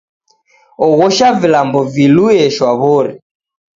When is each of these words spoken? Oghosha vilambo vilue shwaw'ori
Oghosha 0.87 1.27
vilambo 1.41 1.79
vilue 1.95 2.39
shwaw'ori 2.55 3.13